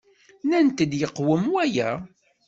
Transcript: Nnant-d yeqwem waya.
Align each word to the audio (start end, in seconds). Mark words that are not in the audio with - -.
Nnant-d 0.43 0.91
yeqwem 0.99 1.43
waya. 1.53 1.89